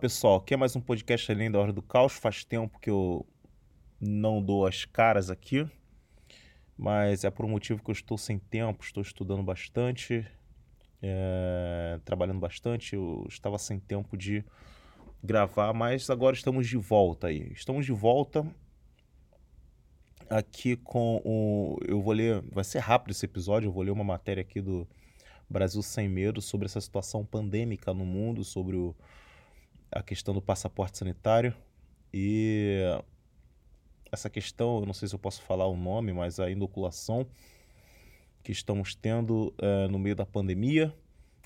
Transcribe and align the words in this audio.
Pessoal, 0.00 0.36
aqui 0.36 0.52
é 0.52 0.56
mais 0.58 0.76
um 0.76 0.80
podcast 0.80 1.32
Além 1.32 1.50
da 1.50 1.58
Hora 1.58 1.72
do 1.72 1.80
Caos. 1.80 2.12
Faz 2.12 2.44
tempo 2.44 2.78
que 2.78 2.90
eu 2.90 3.26
não 3.98 4.42
dou 4.42 4.66
as 4.66 4.84
caras 4.84 5.30
aqui, 5.30 5.66
mas 6.76 7.24
é 7.24 7.30
por 7.30 7.46
um 7.46 7.48
motivo 7.48 7.82
que 7.82 7.90
eu 7.90 7.94
estou 7.94 8.18
sem 8.18 8.38
tempo, 8.38 8.84
estou 8.84 9.02
estudando 9.02 9.42
bastante, 9.42 10.26
é, 11.00 11.98
trabalhando 12.04 12.38
bastante. 12.38 12.94
Eu 12.94 13.24
estava 13.26 13.56
sem 13.58 13.80
tempo 13.80 14.18
de 14.18 14.44
gravar, 15.24 15.72
mas 15.72 16.10
agora 16.10 16.36
estamos 16.36 16.68
de 16.68 16.76
volta 16.76 17.28
aí. 17.28 17.50
Estamos 17.52 17.86
de 17.86 17.92
volta 17.92 18.46
aqui 20.28 20.76
com 20.76 21.22
o. 21.24 21.78
Eu 21.86 22.02
vou 22.02 22.12
ler. 22.12 22.42
Vai 22.52 22.64
ser 22.64 22.80
rápido 22.80 23.12
esse 23.12 23.24
episódio, 23.24 23.68
eu 23.68 23.72
vou 23.72 23.82
ler 23.82 23.92
uma 23.92 24.04
matéria 24.04 24.42
aqui 24.42 24.60
do 24.60 24.86
Brasil 25.48 25.80
Sem 25.82 26.06
Medo 26.06 26.42
sobre 26.42 26.66
essa 26.66 26.82
situação 26.82 27.24
pandêmica 27.24 27.94
no 27.94 28.04
mundo, 28.04 28.44
sobre 28.44 28.76
o 28.76 28.94
a 29.90 30.02
questão 30.02 30.34
do 30.34 30.42
passaporte 30.42 30.98
sanitário 30.98 31.54
e 32.12 32.80
essa 34.10 34.30
questão, 34.30 34.80
eu 34.80 34.86
não 34.86 34.94
sei 34.94 35.08
se 35.08 35.14
eu 35.14 35.18
posso 35.18 35.42
falar 35.42 35.66
o 35.66 35.76
nome, 35.76 36.12
mas 36.12 36.40
a 36.40 36.50
inoculação 36.50 37.26
que 38.42 38.52
estamos 38.52 38.94
tendo 38.94 39.52
uh, 39.60 39.88
no 39.90 39.98
meio 39.98 40.14
da 40.14 40.24
pandemia, 40.24 40.94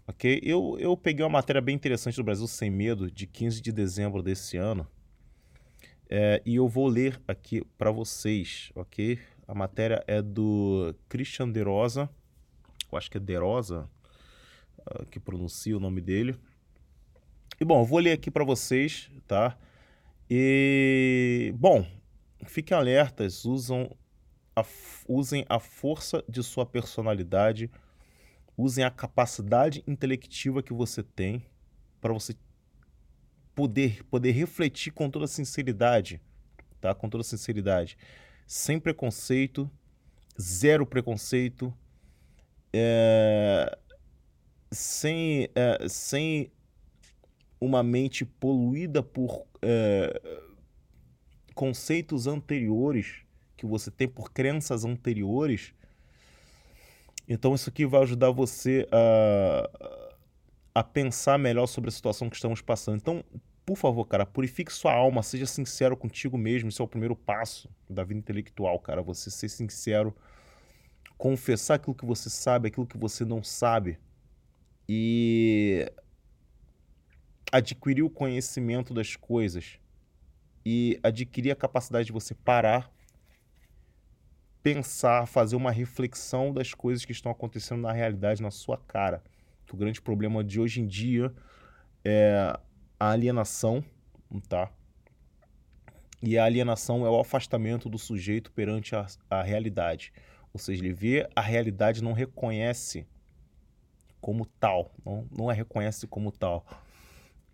ok? 0.07 0.41
Eu, 0.43 0.77
eu 0.79 0.97
peguei 0.97 1.25
uma 1.25 1.31
matéria 1.31 1.61
bem 1.61 1.75
interessante 1.75 2.17
do 2.17 2.25
Brasil 2.25 2.47
Sem 2.47 2.71
Medo, 2.71 3.11
de 3.11 3.27
15 3.27 3.61
de 3.61 3.73
dezembro 3.73 4.23
desse 4.23 4.57
ano, 4.57 4.87
é, 6.09 6.43
e 6.45 6.57
eu 6.57 6.69
vou 6.69 6.89
ler 6.89 7.21
aqui 7.27 7.65
para 7.79 7.91
vocês, 7.91 8.71
ok? 8.75 9.19
A 9.47 9.55
matéria 9.55 10.05
é 10.07 10.21
do 10.21 10.95
Christian 11.09 11.51
De 11.51 11.63
Rosa, 11.63 12.11
eu 12.91 12.99
acho 12.99 13.11
que 13.11 13.17
é 13.17 13.21
De 13.21 13.37
Rosa, 13.37 13.89
uh, 14.79 15.07
que 15.07 15.19
pronuncia 15.19 15.77
o 15.77 15.81
nome 15.81 16.01
dele, 16.01 16.37
e 17.61 17.65
bom, 17.65 17.83
eu 17.83 17.85
vou 17.85 17.99
ler 17.99 18.13
aqui 18.13 18.31
para 18.31 18.43
vocês, 18.43 19.11
tá? 19.29 19.55
E 20.31 21.53
bom, 21.59 21.87
fiquem 22.47 22.75
alertas, 22.75 23.45
usam 23.45 23.95
a, 24.57 24.65
usem 25.07 25.45
a 25.47 25.61
força 25.61 26.25
de 26.27 26.43
sua 26.43 26.65
personalidade, 26.65 27.71
usem 28.57 28.83
a 28.83 28.91
capacidade 28.91 29.85
intelectiva 29.87 30.63
que 30.63 30.73
você 30.73 31.03
tem 31.03 31.45
para 32.01 32.15
você 32.15 32.35
poder 33.55 34.05
poder 34.05 34.31
refletir 34.31 34.91
com 34.91 35.11
toda 35.11 35.27
sinceridade, 35.27 36.19
tá? 36.81 36.95
Com 36.95 37.11
toda 37.11 37.23
sinceridade, 37.23 37.99
sem 38.47 38.81
preconceito, 38.81 39.71
zero 40.41 40.87
preconceito, 40.87 41.75
é, 42.73 43.77
sem, 44.73 45.51
é, 45.55 45.87
sem 45.91 46.51
uma 47.61 47.83
mente 47.83 48.25
poluída 48.25 49.03
por 49.03 49.45
é, 49.61 50.21
conceitos 51.55 52.27
anteriores 52.27 53.23
que 53.57 53.67
você 53.67 53.91
tem, 53.91 54.09
por 54.09 54.33
crenças 54.33 54.85
anteriores. 54.85 55.75
Então, 57.29 57.55
isso 57.55 57.69
aqui 57.69 57.85
vai 57.85 58.03
ajudar 58.03 58.31
você 58.31 58.89
a, 58.91 59.71
a 60.77 60.83
pensar 60.83 61.39
melhor 61.39 61.67
sobre 61.67 61.89
a 61.89 61.93
situação 61.93 62.31
que 62.31 62.37
estamos 62.37 62.63
passando. 62.63 62.97
Então, 62.97 63.23
por 63.67 63.77
favor, 63.77 64.05
cara, 64.07 64.25
purifique 64.25 64.73
sua 64.73 64.93
alma, 64.93 65.23
seja 65.23 65.47
sincero 65.47 65.97
contigo 65.97 66.39
mesmo. 66.39 66.71
Isso 66.71 66.83
é 66.83 66.85
o 66.85 66.89
primeiro 66.89 67.15
passo 67.15 67.69
da 67.89 68.03
vida 68.03 68.19
intelectual, 68.19 68.79
cara. 68.81 69.03
Você 69.03 69.31
ser 69.31 69.49
sincero, 69.49 70.17
confessar 71.19 71.75
aquilo 71.75 71.95
que 71.95 72.07
você 72.07 72.31
sabe, 72.31 72.69
aquilo 72.69 72.87
que 72.87 72.97
você 72.97 73.25
não 73.25 73.45
sabe. 73.45 73.99
E 74.89 75.87
adquirir 77.51 78.03
o 78.03 78.11
conhecimento 78.11 78.95
das 78.95 79.17
coisas 79.17 79.79
e 80.65 80.99
adquirir 81.03 81.51
a 81.51 81.57
capacidade 81.57 82.07
de 82.07 82.13
você 82.13 82.35
parar, 82.35 82.93
pensar, 84.63 85.27
fazer 85.27 85.57
uma 85.57 85.71
reflexão 85.71 86.53
das 86.53 86.75
coisas 86.75 87.05
que 87.05 87.13
estão 87.13 87.33
acontecendo 87.33 87.81
na 87.81 87.93
realidade, 87.93 88.43
na 88.43 88.51
sua 88.51 88.77
cara. 88.77 89.23
O 89.73 89.77
grande 89.77 90.01
problema 90.01 90.43
de 90.43 90.61
hoje 90.61 90.81
em 90.81 90.87
dia 90.87 91.33
é 92.05 92.59
a 92.99 93.11
alienação, 93.11 93.85
tá? 94.49 94.71
E 96.23 96.37
a 96.37 96.45
alienação 96.45 97.07
é 97.07 97.11
o 97.11 97.21
afastamento 97.21 97.89
do 97.89 97.97
sujeito 97.97 98.53
perante 98.53 98.95
a, 98.95 99.07
a 99.31 99.43
realidade. 99.43 100.13
Ou 100.53 100.59
seja, 100.59 100.83
ele 100.83 100.93
vê 100.93 101.29
a 101.35 101.41
realidade 101.41 102.03
não 102.03 102.13
reconhece 102.13 103.07
como 104.21 104.45
tal, 104.45 104.93
não, 105.05 105.27
não 105.31 105.49
a 105.49 105.53
reconhece 105.53 106.07
como 106.07 106.31
tal. 106.31 106.67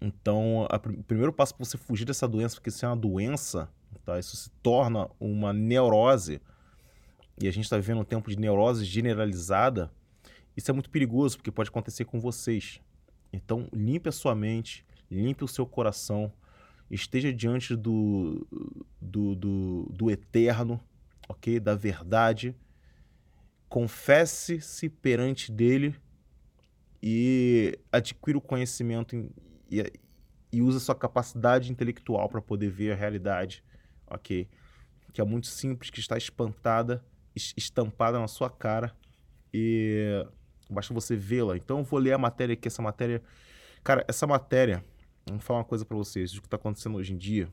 Então, 0.01 0.67
a, 0.71 0.77
o 0.77 1.03
primeiro 1.05 1.33
passo 1.33 1.55
para 1.55 1.65
você 1.65 1.79
fugir 1.79 2.05
dessa 2.05 2.29
doença, 2.29 2.57
porque 2.57 2.69
isso 2.69 2.85
é 2.85 2.89
uma 2.89 2.97
doença, 2.97 3.69
tá? 4.05 4.19
isso 4.19 4.37
se 4.37 4.51
torna 4.63 5.09
uma 5.19 5.53
neurose, 5.53 6.41
e 7.41 7.49
a 7.49 7.51
gente 7.51 7.65
está 7.65 7.77
vivendo 7.77 8.01
um 8.01 8.05
tempo 8.05 8.31
de 8.31 8.39
neurose 8.39 8.85
generalizada, 8.85 9.91
isso 10.57 10.71
é 10.71 10.75
muito 10.75 10.91
perigoso, 10.91 11.37
porque 11.37 11.51
pode 11.51 11.69
acontecer 11.69 12.05
com 12.05 12.19
vocês. 12.19 12.81
Então, 13.33 13.69
limpe 13.73 14.09
a 14.09 14.13
sua 14.13 14.35
mente, 14.35 14.87
limpe 15.11 15.45
o 15.45 15.49
seu 15.49 15.67
coração, 15.67 16.33
esteja 16.91 17.33
diante 17.33 17.77
do, 17.77 18.47
do, 19.01 19.35
do, 19.35 19.93
do 19.93 20.11
eterno, 20.11 20.81
ok? 21.29 21.61
Da 21.61 21.75
verdade. 21.75 22.55
Confesse-se 23.69 24.89
perante 24.89 25.53
dele 25.53 25.95
e 27.03 27.79
adquira 27.93 28.39
o 28.39 28.41
conhecimento 28.41 29.31
e, 29.71 29.93
e 30.53 30.63
usa 30.63 30.81
sua 30.81 30.95
capacidade 30.95 31.71
intelectual 31.71 32.29
para 32.29 32.41
poder 32.41 32.71
ver 32.71 32.93
a 32.93 32.95
realidade, 32.95 33.65
ok? 34.07 34.49
Que 35.13 35.21
é 35.21 35.25
muito 35.25 35.47
simples, 35.47 35.91
que 35.91 36.01
está 36.01 36.17
espantada, 36.17 37.05
estampada 37.35 38.19
na 38.19 38.29
sua 38.29 38.51
cara 38.51 38.95
e 39.53 40.27
basta 40.71 40.93
você 40.93 41.17
vê-la. 41.17 41.57
Então 41.57 41.79
eu 41.79 41.85
vou 41.85 41.99
ler 41.99 42.13
a 42.13 42.19
matéria 42.19 42.55
aqui, 42.55 42.69
essa 42.69 42.83
matéria... 42.83 43.23
Cara, 43.83 44.05
essa 44.09 44.27
matéria, 44.27 44.85
vou 45.29 45.39
falar 45.39 45.61
uma 45.61 45.65
coisa 45.65 45.85
para 45.85 45.97
vocês, 45.97 46.35
o 46.35 46.41
que 46.41 46.47
está 46.47 46.57
acontecendo 46.57 46.97
hoje 46.97 47.13
em 47.13 47.17
dia. 47.17 47.49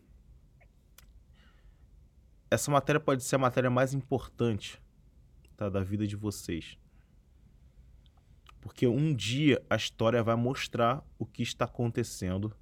Essa 2.50 2.72
matéria 2.72 3.00
pode 3.00 3.24
ser 3.24 3.36
a 3.36 3.40
matéria 3.40 3.70
mais 3.70 3.94
importante 3.94 4.82
tá, 5.56 5.70
da 5.70 5.82
vida 5.84 6.06
de 6.08 6.16
vocês. 6.16 6.78
Porque 8.64 8.88
um 8.88 9.14
dia 9.14 9.62
a 9.70 9.76
história 9.76 10.24
vai 10.24 10.38
mostrar 10.38 11.06
o 11.20 11.26
que 11.26 11.44
está 11.44 11.66
acontecendo, 11.66 12.56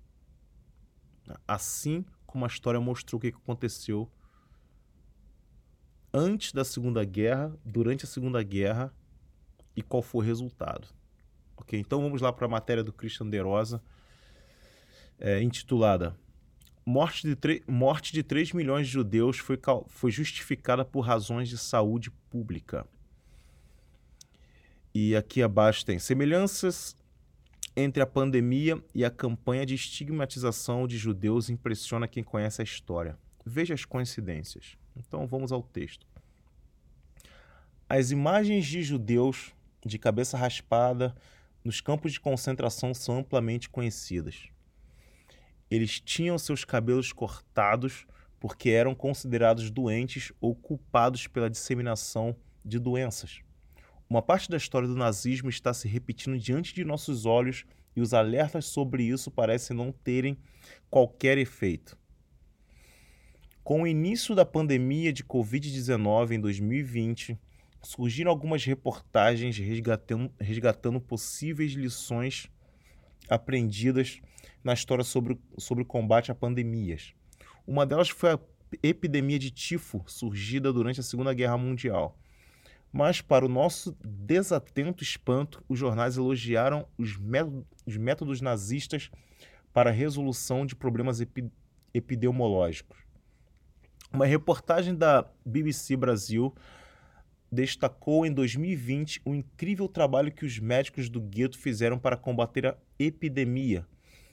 assim 1.47 2.03
como 2.25 2.43
a 2.43 2.47
história 2.47 2.81
mostrou 2.81 3.19
o 3.19 3.21
que 3.21 3.27
aconteceu 3.27 4.11
antes 6.11 6.53
da 6.53 6.65
Segunda 6.65 7.05
Guerra, 7.05 7.55
durante 7.63 8.05
a 8.05 8.07
Segunda 8.07 8.41
Guerra 8.41 8.91
e 9.75 9.83
qual 9.83 10.01
foi 10.01 10.23
o 10.23 10.27
resultado. 10.27 10.87
Ok, 11.55 11.79
então 11.79 12.01
vamos 12.01 12.19
lá 12.19 12.33
para 12.33 12.47
a 12.47 12.49
matéria 12.49 12.83
do 12.83 12.91
Christian 12.91 13.29
De 13.29 13.39
Rosa, 13.39 13.79
é, 15.19 15.39
intitulada 15.43 16.17
Morte 16.83 17.35
de, 17.35 17.63
Morte 17.67 18.11
de 18.11 18.23
3 18.23 18.53
milhões 18.53 18.87
de 18.87 18.93
judeus 18.93 19.37
foi, 19.37 19.59
foi 19.87 20.09
justificada 20.09 20.83
por 20.83 21.01
razões 21.01 21.47
de 21.47 21.57
saúde 21.57 22.09
pública. 22.29 22.87
E 24.93 25.15
aqui 25.15 25.41
abaixo 25.41 25.85
tem 25.85 25.99
semelhanças 25.99 26.95
entre 27.75 28.03
a 28.03 28.05
pandemia 28.05 28.83
e 28.93 29.05
a 29.05 29.09
campanha 29.09 29.65
de 29.65 29.75
estigmatização 29.75 30.85
de 30.85 30.97
judeus 30.97 31.49
impressiona 31.49 32.07
quem 32.07 32.23
conhece 32.23 32.61
a 32.61 32.63
história. 32.63 33.17
Veja 33.45 33.73
as 33.73 33.85
coincidências. 33.85 34.77
Então 34.95 35.25
vamos 35.25 35.51
ao 35.51 35.63
texto. 35.63 36.05
As 37.87 38.11
imagens 38.11 38.65
de 38.65 38.83
judeus 38.83 39.53
de 39.85 39.97
cabeça 39.97 40.37
raspada 40.37 41.15
nos 41.63 41.79
campos 41.79 42.11
de 42.13 42.19
concentração 42.19 42.93
são 42.93 43.19
amplamente 43.19 43.69
conhecidas. 43.69 44.49
Eles 45.69 45.99
tinham 46.01 46.37
seus 46.37 46.65
cabelos 46.65 47.13
cortados 47.13 48.05
porque 48.39 48.71
eram 48.71 48.93
considerados 48.93 49.69
doentes 49.69 50.33
ou 50.41 50.55
culpados 50.55 51.27
pela 51.27 51.49
disseminação 51.49 52.35
de 52.65 52.79
doenças. 52.79 53.41
Uma 54.11 54.21
parte 54.21 54.49
da 54.49 54.57
história 54.57 54.89
do 54.89 54.93
nazismo 54.97 55.49
está 55.49 55.73
se 55.73 55.87
repetindo 55.87 56.37
diante 56.37 56.75
de 56.75 56.83
nossos 56.83 57.25
olhos 57.25 57.63
e 57.95 58.01
os 58.01 58.13
alertas 58.13 58.65
sobre 58.65 59.05
isso 59.05 59.31
parecem 59.31 59.73
não 59.73 59.89
terem 59.89 60.37
qualquer 60.89 61.37
efeito. 61.37 61.97
Com 63.63 63.83
o 63.83 63.87
início 63.87 64.35
da 64.35 64.43
pandemia 64.43 65.13
de 65.13 65.23
Covid-19 65.23 66.31
em 66.31 66.41
2020, 66.41 67.39
surgiram 67.81 68.29
algumas 68.29 68.65
reportagens 68.65 69.57
resgatando, 69.57 70.29
resgatando 70.37 70.99
possíveis 70.99 71.71
lições 71.71 72.49
aprendidas 73.29 74.19
na 74.61 74.73
história 74.73 75.05
sobre, 75.05 75.39
sobre 75.57 75.83
o 75.83 75.87
combate 75.87 76.29
a 76.29 76.35
pandemias. 76.35 77.13
Uma 77.65 77.85
delas 77.85 78.09
foi 78.09 78.31
a 78.31 78.39
epidemia 78.83 79.39
de 79.39 79.51
tifo 79.51 80.03
surgida 80.05 80.73
durante 80.73 80.99
a 80.99 81.03
Segunda 81.03 81.33
Guerra 81.33 81.57
Mundial. 81.57 82.20
Mas, 82.91 83.21
para 83.21 83.45
o 83.45 83.49
nosso 83.49 83.95
desatento 84.03 85.01
espanto, 85.03 85.63
os 85.69 85.79
jornais 85.79 86.17
elogiaram 86.17 86.85
os 86.97 87.17
métodos, 87.17 87.65
os 87.85 87.95
métodos 87.95 88.41
nazistas 88.41 89.09
para 89.73 89.89
a 89.89 89.93
resolução 89.93 90.65
de 90.65 90.75
problemas 90.75 91.21
epi 91.21 91.49
epidemiológicos. 91.93 92.97
Uma 94.13 94.25
reportagem 94.25 94.95
da 94.95 95.29
BBC 95.45 95.95
Brasil 95.95 96.53
destacou 97.51 98.25
em 98.25 98.31
2020 98.31 99.21
o 99.25 99.35
incrível 99.35 99.87
trabalho 99.89 100.31
que 100.31 100.45
os 100.45 100.57
médicos 100.57 101.09
do 101.09 101.19
gueto 101.19 101.57
fizeram 101.57 101.99
para 101.99 102.15
combater 102.15 102.65
a 102.65 102.77
epidemia, 102.97 103.85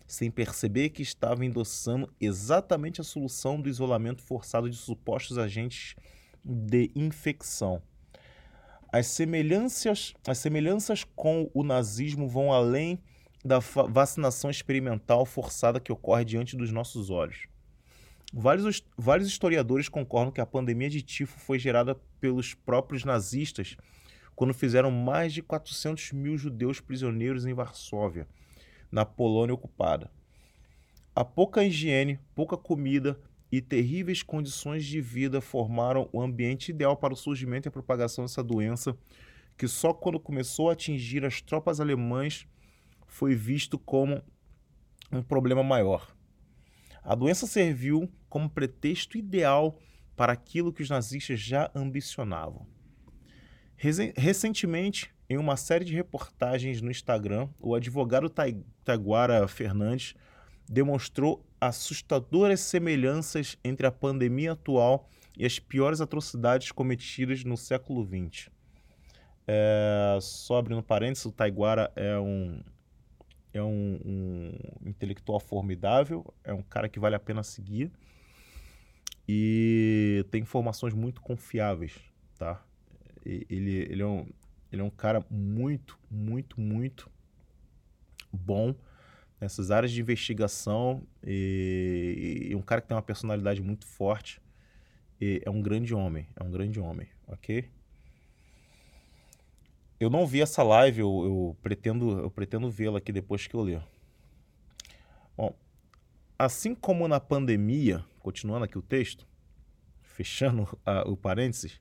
sem 0.06 0.30
perceber 0.30 0.90
que 0.90 1.02
estavam 1.02 1.44
endossando 1.44 2.12
exatamente 2.20 3.00
a 3.00 3.04
solução 3.04 3.60
do 3.60 3.68
isolamento 3.68 4.22
forçado 4.22 4.70
de 4.70 4.76
supostos 4.76 5.36
agentes 5.36 5.96
de 6.44 6.90
infecção. 6.94 7.82
As 8.90 9.06
semelhanças, 9.08 10.14
as 10.26 10.38
semelhanças 10.38 11.04
com 11.04 11.50
o 11.52 11.62
nazismo 11.62 12.26
vão 12.26 12.52
além 12.52 12.98
da 13.44 13.58
vacinação 13.58 14.50
experimental 14.50 15.26
forçada 15.26 15.78
que 15.78 15.92
ocorre 15.92 16.24
diante 16.24 16.56
dos 16.56 16.72
nossos 16.72 17.10
olhos. 17.10 17.46
Vários, 18.32 18.82
vários 18.96 19.28
historiadores 19.28 19.88
concordam 19.88 20.32
que 20.32 20.40
a 20.40 20.46
pandemia 20.46 20.88
de 20.88 21.02
tifo 21.02 21.38
foi 21.38 21.58
gerada 21.58 21.94
pelos 22.18 22.54
próprios 22.54 23.04
nazistas 23.04 23.76
quando 24.34 24.54
fizeram 24.54 24.90
mais 24.90 25.32
de 25.32 25.42
400 25.42 26.12
mil 26.12 26.38
judeus 26.38 26.80
prisioneiros 26.80 27.44
em 27.44 27.52
Varsóvia, 27.52 28.26
na 28.90 29.04
Polônia 29.04 29.54
ocupada. 29.54 30.10
A 31.14 31.24
pouca 31.24 31.64
higiene, 31.64 32.20
pouca 32.34 32.56
comida 32.56 33.18
e 33.50 33.60
terríveis 33.60 34.22
condições 34.22 34.84
de 34.84 35.00
vida 35.00 35.40
formaram 35.40 36.08
o 36.12 36.20
ambiente 36.20 36.70
ideal 36.70 36.96
para 36.96 37.14
o 37.14 37.16
surgimento 37.16 37.66
e 37.66 37.70
a 37.70 37.72
propagação 37.72 38.24
dessa 38.24 38.42
doença, 38.42 38.96
que 39.56 39.66
só 39.66 39.92
quando 39.92 40.20
começou 40.20 40.68
a 40.68 40.74
atingir 40.74 41.24
as 41.24 41.40
tropas 41.40 41.80
alemãs 41.80 42.46
foi 43.06 43.34
visto 43.34 43.78
como 43.78 44.22
um 45.10 45.22
problema 45.22 45.62
maior. 45.62 46.14
A 47.02 47.14
doença 47.14 47.46
serviu 47.46 48.10
como 48.28 48.50
pretexto 48.50 49.16
ideal 49.16 49.78
para 50.14 50.32
aquilo 50.32 50.72
que 50.72 50.82
os 50.82 50.90
nazistas 50.90 51.40
já 51.40 51.70
ambicionavam. 51.74 52.66
Recentemente, 53.76 55.10
em 55.30 55.38
uma 55.38 55.56
série 55.56 55.84
de 55.84 55.94
reportagens 55.94 56.82
no 56.82 56.90
Instagram, 56.90 57.48
o 57.58 57.74
advogado 57.74 58.30
Taguara 58.84 59.46
Fernandes 59.46 60.14
demonstrou 60.68 61.47
assustadoras 61.60 62.60
semelhanças 62.60 63.58
entre 63.64 63.86
a 63.86 63.92
pandemia 63.92 64.52
atual 64.52 65.08
e 65.36 65.44
as 65.44 65.58
piores 65.58 66.00
atrocidades 66.00 66.72
cometidas 66.72 67.44
no 67.44 67.56
século 67.56 68.04
XX. 68.04 68.50
É, 69.46 70.18
só 70.20 70.58
abrindo 70.58 70.82
parênteses, 70.82 71.24
o 71.24 71.32
Taiguara 71.32 71.90
é 71.96 72.18
um 72.18 72.60
é 73.52 73.62
um, 73.62 73.98
um, 74.04 74.52
intelectual 74.88 75.40
formidável, 75.40 76.34
é 76.44 76.52
um 76.52 76.62
cara 76.62 76.88
que 76.88 77.00
vale 77.00 77.16
a 77.16 77.18
pena 77.18 77.42
seguir 77.42 77.90
e 79.26 80.24
tem 80.30 80.42
informações 80.42 80.92
muito 80.92 81.20
confiáveis, 81.20 81.94
tá? 82.38 82.62
Ele, 83.24 83.86
ele, 83.90 84.02
é, 84.02 84.06
um, 84.06 84.26
ele 84.70 84.82
é 84.82 84.84
um 84.84 84.90
cara 84.90 85.24
muito, 85.30 85.98
muito, 86.10 86.60
muito 86.60 87.10
bom 88.32 88.74
nessas 89.40 89.70
áreas 89.70 89.92
de 89.92 90.00
investigação 90.00 91.06
e, 91.24 92.48
e 92.50 92.54
um 92.54 92.62
cara 92.62 92.80
que 92.80 92.88
tem 92.88 92.96
uma 92.96 93.02
personalidade 93.02 93.62
muito 93.62 93.86
forte. 93.86 94.40
é 95.20 95.50
um 95.50 95.62
grande 95.62 95.94
homem, 95.94 96.26
é 96.36 96.42
um 96.42 96.50
grande 96.50 96.80
homem, 96.80 97.08
ok? 97.26 97.70
Eu 100.00 100.10
não 100.10 100.26
vi 100.26 100.40
essa 100.40 100.62
live, 100.62 101.00
eu, 101.00 101.24
eu 101.24 101.56
pretendo, 101.60 102.18
eu 102.20 102.30
pretendo 102.30 102.70
vê-la 102.70 102.98
aqui 102.98 103.12
depois 103.12 103.46
que 103.46 103.54
eu 103.54 103.62
ler. 103.62 103.82
Bom, 105.36 105.56
assim 106.38 106.74
como 106.74 107.08
na 107.08 107.18
pandemia, 107.18 108.04
continuando 108.20 108.64
aqui 108.64 108.78
o 108.78 108.82
texto, 108.82 109.26
fechando 110.02 110.68
a, 110.86 111.08
o 111.08 111.16
parênteses, 111.16 111.80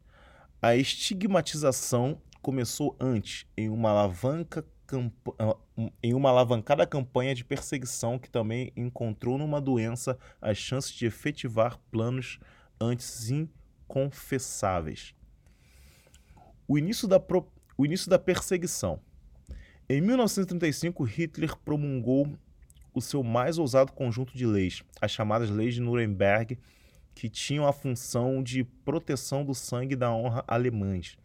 a 0.62 0.76
estigmatização 0.76 2.20
começou 2.42 2.96
antes, 3.00 3.46
em 3.56 3.70
uma 3.70 3.92
alavanca 3.92 4.66
em 6.02 6.14
uma 6.14 6.30
alavancada 6.30 6.86
campanha 6.86 7.36
de 7.36 7.44
perseguição 7.44 8.18
que 8.18 8.30
também 8.30 8.72
encontrou 8.76 9.38
numa 9.38 9.60
doença 9.60 10.18
as 10.42 10.58
chances 10.58 10.92
de 10.92 11.06
efetivar 11.06 11.80
planos 11.92 12.40
antes 12.80 13.30
inconfessáveis. 13.30 15.14
O 16.68 16.78
início 16.78 17.08
da 17.08 17.20
pro 17.20 17.48
o 17.78 17.86
início 17.86 18.10
da 18.10 18.18
perseguição. 18.18 19.00
Em 19.88 20.02
1935, 20.02 21.04
Hitler 21.04 21.56
promulgou 21.58 22.28
o 22.92 23.00
seu 23.00 23.22
mais 23.24 23.60
ousado 23.60 23.94
conjunto 23.94 24.36
de 24.36 24.48
leis, 24.48 24.82
as 25.00 25.12
chamadas 25.12 25.52
Leis 25.52 25.76
de 25.76 25.82
Nuremberg, 25.82 26.58
que 27.14 27.30
tinham 27.30 27.68
a 27.68 27.72
função 27.72 28.42
de 28.42 28.64
proteção 28.64 29.46
do 29.46 29.54
sangue 29.54 29.94
e 29.94 29.96
da 29.96 30.12
honra 30.12 30.44
alemães. 30.48 31.18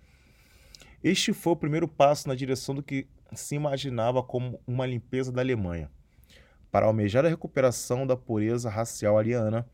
Este 1.03 1.33
foi 1.33 1.55
o 1.55 1.57
primeiro 1.57 1.89
passo 1.89 2.29
na 2.29 2.35
direção 2.35 2.75
do 2.75 2.83
que 2.83 3.07
se 3.35 3.55
imaginava 3.55 4.23
como 4.23 4.61
uma 4.67 4.87
limpeza 4.87 5.33
da 5.33 5.41
Alemanha. 5.41 5.91
Para 6.71 6.87
almejar 6.87 7.25
a 7.25 7.29
recuperação 7.29 8.07
da 8.07 8.17
pureza 8.17 8.71
racial 8.71 9.19
ariana, 9.19 9.69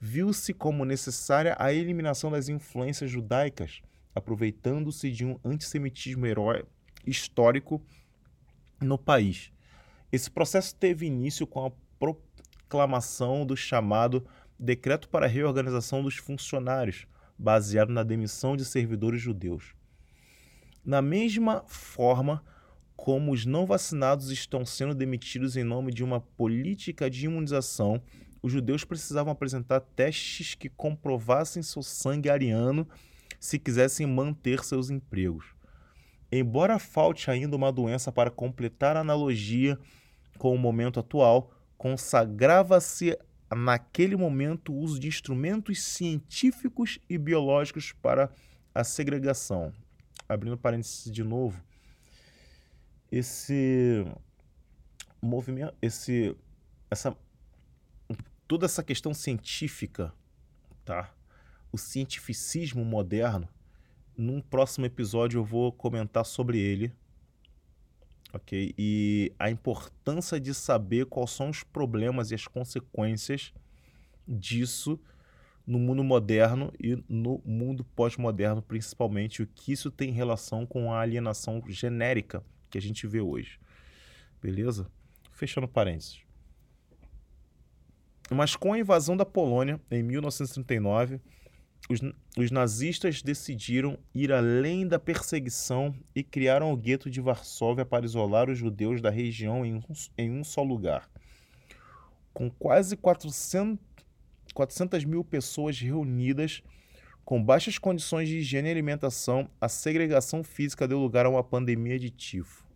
viu-se 0.00 0.52
como 0.52 0.84
necessária 0.84 1.56
a 1.58 1.72
eliminação 1.72 2.30
das 2.30 2.48
influências 2.48 3.10
judaicas 3.10 3.82
aproveitando-se 4.14 5.10
de 5.10 5.24
um 5.24 5.38
antissemitismo 5.44 6.26
herói 6.26 6.64
histórico 7.06 7.82
no 8.80 8.98
país. 8.98 9.52
Esse 10.10 10.30
processo 10.30 10.74
teve 10.74 11.06
início 11.06 11.46
com 11.46 11.66
a 11.66 11.72
proclamação 11.98 13.46
do 13.46 13.56
chamado 13.56 14.26
Decreto 14.58 15.08
para 15.08 15.26
a 15.26 15.28
Reorganização 15.28 16.02
dos 16.02 16.16
Funcionários, 16.16 17.06
baseado 17.38 17.90
na 17.90 18.02
demissão 18.02 18.56
de 18.56 18.64
servidores 18.64 19.20
judeus. 19.20 19.74
Na 20.84 21.00
mesma 21.00 21.64
forma 21.66 22.44
como 23.02 23.32
os 23.32 23.44
não 23.44 23.66
vacinados 23.66 24.30
estão 24.30 24.64
sendo 24.64 24.94
demitidos 24.94 25.56
em 25.56 25.64
nome 25.64 25.92
de 25.92 26.04
uma 26.04 26.20
política 26.20 27.10
de 27.10 27.26
imunização, 27.26 28.00
os 28.40 28.52
judeus 28.52 28.84
precisavam 28.84 29.32
apresentar 29.32 29.80
testes 29.80 30.54
que 30.54 30.68
comprovassem 30.68 31.64
seu 31.64 31.82
sangue 31.82 32.30
ariano 32.30 32.86
se 33.40 33.58
quisessem 33.58 34.06
manter 34.06 34.62
seus 34.62 34.88
empregos. 34.88 35.46
Embora 36.30 36.78
falte 36.78 37.28
ainda 37.28 37.56
uma 37.56 37.72
doença 37.72 38.12
para 38.12 38.30
completar 38.30 38.96
a 38.96 39.00
analogia 39.00 39.76
com 40.38 40.54
o 40.54 40.58
momento 40.58 41.00
atual, 41.00 41.50
consagrava-se 41.76 43.18
naquele 43.52 44.14
momento 44.14 44.72
o 44.72 44.78
uso 44.78 45.00
de 45.00 45.08
instrumentos 45.08 45.82
científicos 45.82 47.00
e 47.10 47.18
biológicos 47.18 47.92
para 48.00 48.30
a 48.72 48.84
segregação. 48.84 49.72
Abrindo 50.28 50.56
parênteses 50.56 51.10
de 51.12 51.24
novo, 51.24 51.60
esse 53.12 54.06
movimento, 55.20 55.74
esse, 55.82 56.34
essa, 56.90 57.14
toda 58.48 58.64
essa 58.64 58.82
questão 58.82 59.12
científica, 59.12 60.14
tá? 60.82 61.14
o 61.70 61.76
cientificismo 61.76 62.82
moderno. 62.84 63.46
Num 64.16 64.40
próximo 64.40 64.86
episódio 64.86 65.38
eu 65.38 65.44
vou 65.44 65.70
comentar 65.72 66.24
sobre 66.24 66.58
ele, 66.58 66.90
ok? 68.32 68.74
E 68.78 69.32
a 69.38 69.50
importância 69.50 70.40
de 70.40 70.54
saber 70.54 71.06
quais 71.06 71.30
são 71.30 71.50
os 71.50 71.62
problemas 71.62 72.30
e 72.30 72.34
as 72.34 72.46
consequências 72.46 73.52
disso 74.26 74.98
no 75.66 75.78
mundo 75.78 76.02
moderno 76.02 76.72
e 76.78 77.02
no 77.08 77.42
mundo 77.44 77.84
pós-moderno, 77.84 78.62
principalmente, 78.62 79.42
o 79.42 79.46
que 79.46 79.72
isso 79.72 79.90
tem 79.90 80.10
relação 80.10 80.66
com 80.66 80.92
a 80.92 81.00
alienação 81.00 81.62
genérica 81.68 82.42
que 82.72 82.78
a 82.78 82.80
gente 82.80 83.06
vê 83.06 83.20
hoje. 83.20 83.60
Beleza? 84.40 84.90
Fechando 85.30 85.68
parênteses. 85.68 86.22
Mas 88.30 88.56
com 88.56 88.72
a 88.72 88.78
invasão 88.78 89.14
da 89.16 89.26
Polônia 89.26 89.78
em 89.90 90.02
1939 90.02 91.20
os, 91.90 92.00
os 92.38 92.50
nazistas 92.50 93.22
decidiram 93.22 93.98
ir 94.14 94.32
além 94.32 94.86
da 94.86 94.98
perseguição 94.98 95.94
e 96.14 96.22
criaram 96.22 96.72
o 96.72 96.76
gueto 96.76 97.10
de 97.10 97.20
Varsóvia 97.20 97.84
para 97.84 98.04
isolar 98.04 98.48
os 98.48 98.58
judeus 98.58 99.02
da 99.02 99.10
região 99.10 99.66
em 99.66 99.74
um, 99.74 99.82
em 100.16 100.30
um 100.30 100.44
só 100.44 100.62
lugar. 100.62 101.10
Com 102.32 102.50
quase 102.50 102.96
400, 102.96 103.78
400 104.54 105.04
mil 105.04 105.22
pessoas 105.22 105.78
reunidas, 105.78 106.62
com 107.24 107.42
baixas 107.42 107.78
condições 107.78 108.28
de 108.28 108.38
higiene 108.38 108.68
e 108.68 108.72
alimentação, 108.72 109.48
a 109.60 109.68
segregação 109.68 110.42
física 110.42 110.88
deu 110.88 110.98
lugar 110.98 111.24
a 111.24 111.30
uma 111.30 111.44
pandemia 111.44 111.98
de 111.98 112.10
tifo. 112.10 112.66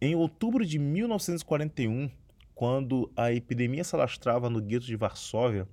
Em 0.00 0.14
outubro 0.14 0.64
de 0.64 0.78
1941, 0.78 2.10
quando 2.54 3.12
a 3.14 3.32
epidemia 3.32 3.84
se 3.84 3.94
alastrava 3.94 4.48
no 4.48 4.60
gueto 4.60 4.86
de 4.86 4.96
Varsóvia, 4.96 5.68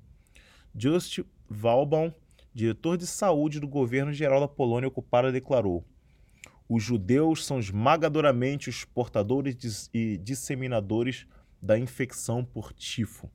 Just 0.75 1.19
Walbaum, 1.49 2.11
diretor 2.53 2.97
de 2.97 3.07
saúde 3.07 3.59
do 3.59 3.67
governo 3.67 4.11
geral 4.11 4.41
da 4.41 4.47
Polônia 4.47 4.89
ocupada, 4.89 5.31
declarou: 5.31 5.85
Os 6.67 6.83
judeus 6.83 7.45
são 7.45 7.59
esmagadoramente 7.59 8.69
os 8.69 8.83
portadores 8.83 9.89
e 9.93 10.17
disseminadores 10.17 11.25
da 11.61 11.79
infecção 11.79 12.43
por 12.43 12.73
tifo. 12.73 13.29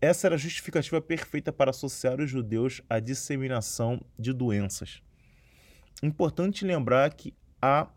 Essa 0.00 0.28
era 0.28 0.36
a 0.36 0.38
justificativa 0.38 1.00
perfeita 1.00 1.52
para 1.52 1.70
associar 1.70 2.20
os 2.20 2.30
judeus 2.30 2.80
à 2.88 3.00
disseminação 3.00 4.00
de 4.16 4.32
doenças. 4.32 5.02
Importante 6.00 6.64
lembrar 6.64 7.12
que 7.14 7.34
há 7.60 7.88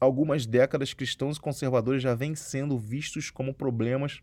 algumas 0.00 0.46
décadas 0.46 0.92
cristãos 0.92 1.36
e 1.36 1.40
conservadores 1.40 2.02
já 2.02 2.14
vêm 2.16 2.34
sendo 2.34 2.76
vistos 2.76 3.30
como 3.30 3.54
problemas 3.54 4.20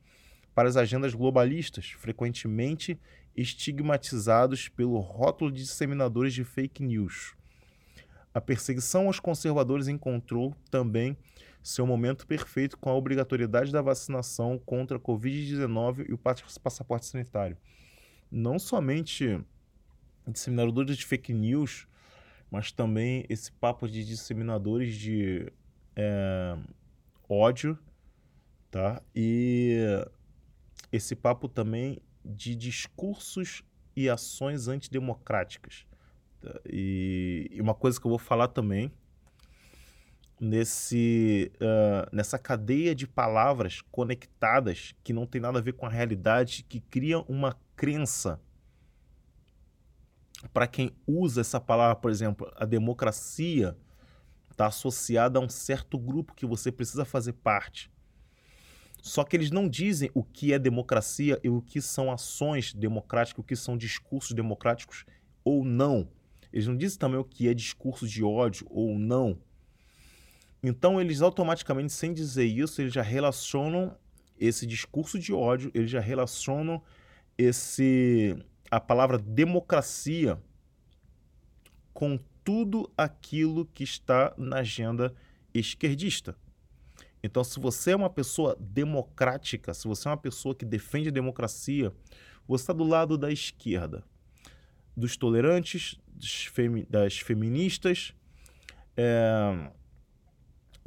para 0.53 0.67
as 0.67 0.75
agendas 0.75 1.13
globalistas, 1.13 1.91
frequentemente 1.91 2.99
estigmatizados 3.33 4.67
pelo 4.67 4.99
rótulo 4.99 5.51
de 5.51 5.61
disseminadores 5.61 6.33
de 6.33 6.43
fake 6.43 6.83
news. 6.83 7.33
A 8.33 8.41
perseguição 8.41 9.07
aos 9.07 9.21
conservadores 9.21 9.87
encontrou 9.87 10.53
também 10.69 11.15
seu 11.67 11.85
momento 11.85 12.25
perfeito 12.25 12.77
com 12.77 12.89
a 12.89 12.95
obrigatoriedade 12.95 13.71
da 13.71 13.81
vacinação 13.81 14.57
contra 14.57 14.97
a 14.97 14.99
Covid-19 14.99 16.09
e 16.09 16.13
o 16.13 16.17
passaporte 16.17 17.05
sanitário. 17.05 17.57
Não 18.31 18.57
somente 18.57 19.39
disseminadores 20.25 20.97
de 20.97 21.05
fake 21.05 21.33
news, 21.33 21.87
mas 22.49 22.71
também 22.71 23.25
esse 23.27 23.51
papo 23.51 23.87
de 23.87 24.05
disseminadores 24.05 24.95
de 24.95 25.51
é, 25.95 26.57
ódio, 27.27 27.77
tá? 28.71 29.01
E 29.13 30.05
esse 30.91 31.15
papo 31.15 31.49
também 31.49 32.01
de 32.23 32.55
discursos 32.55 33.61
e 33.93 34.09
ações 34.09 34.69
antidemocráticas. 34.69 35.85
Tá? 36.39 36.61
E, 36.65 37.49
e 37.51 37.59
uma 37.59 37.73
coisa 37.73 37.99
que 37.99 38.07
eu 38.07 38.09
vou 38.09 38.19
falar 38.19 38.47
também 38.47 38.91
nesse, 40.39 41.51
uh, 41.55 42.15
nessa 42.15 42.37
cadeia 42.37 42.93
de 42.93 43.07
palavras 43.07 43.81
conectadas 43.91 44.93
que 45.03 45.13
não 45.13 45.25
tem 45.25 45.41
nada 45.41 45.59
a 45.59 45.61
ver 45.61 45.73
com 45.73 45.85
a 45.85 45.89
realidade, 45.89 46.63
que 46.67 46.79
cria 46.79 47.19
uma 47.21 47.57
crença 47.75 48.39
para 50.53 50.67
quem 50.67 50.91
usa 51.05 51.41
essa 51.41 51.59
palavra, 51.59 51.95
por 51.95 52.11
exemplo, 52.11 52.51
a 52.55 52.65
democracia 52.65 53.75
está 54.51 54.67
associada 54.67 55.39
a 55.39 55.41
um 55.41 55.49
certo 55.49 55.97
grupo 55.97 56.33
que 56.33 56.45
você 56.45 56.71
precisa 56.71 57.05
fazer 57.05 57.33
parte. 57.33 57.91
Só 59.01 59.23
que 59.23 59.35
eles 59.35 59.51
não 59.51 59.69
dizem 59.69 60.11
o 60.13 60.23
que 60.23 60.53
é 60.53 60.59
democracia 60.59 61.39
e 61.43 61.49
o 61.49 61.61
que 61.61 61.81
são 61.81 62.11
ações 62.11 62.73
democráticas, 62.73 63.39
o 63.39 63.43
que 63.43 63.55
são 63.55 63.77
discursos 63.77 64.33
democráticos 64.33 65.05
ou 65.43 65.63
não. 65.63 66.09
Eles 66.51 66.67
não 66.67 66.75
dizem 66.75 66.97
também 66.97 67.19
o 67.19 67.23
que 67.23 67.47
é 67.47 67.53
discurso 67.53 68.07
de 68.07 68.23
ódio 68.23 68.65
ou 68.69 68.97
não. 68.97 69.39
Então, 70.61 70.99
eles 70.99 71.21
automaticamente, 71.21 71.93
sem 71.93 72.13
dizer 72.13 72.45
isso, 72.45 72.81
eles 72.81 72.93
já 72.93 73.01
relacionam 73.01 73.95
esse 74.39 74.65
discurso 74.65 75.19
de 75.19 75.33
ódio, 75.33 75.71
eles 75.73 75.89
já 75.89 75.99
relacionam 75.99 76.81
esse 77.37 78.35
a 78.69 78.79
palavra 78.79 79.17
democracia 79.17 80.41
com 81.93 82.19
tudo 82.43 82.91
aquilo 82.97 83.65
que 83.65 83.83
está 83.83 84.33
na 84.37 84.57
agenda 84.57 85.13
esquerdista. 85.53 86.35
Então, 87.23 87.43
se 87.43 87.59
você 87.59 87.91
é 87.91 87.95
uma 87.95 88.09
pessoa 88.09 88.55
democrática, 88.59 89.73
se 89.73 89.87
você 89.87 90.07
é 90.07 90.11
uma 90.11 90.17
pessoa 90.17 90.53
que 90.55 90.65
defende 90.65 91.09
a 91.09 91.11
democracia, 91.11 91.91
você 92.47 92.63
está 92.63 92.73
do 92.73 92.83
lado 92.83 93.17
da 93.17 93.31
esquerda, 93.31 94.03
dos 94.95 95.17
tolerantes, 95.17 95.99
das 96.89 97.19
feministas, 97.19 98.13
é, 98.95 99.71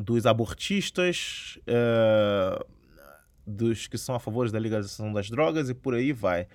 dos 0.02 0.25
abortistas, 0.25 1.59
é, 1.66 2.64
dos 3.47 3.87
que 3.87 3.99
são 3.99 4.14
a 4.14 4.19
favor 4.19 4.50
da 4.50 4.59
legalização 4.59 5.12
das 5.12 5.28
drogas 5.28 5.69
e 5.69 5.75
por 5.75 5.95
aí 5.95 6.11
vai. 6.11 6.49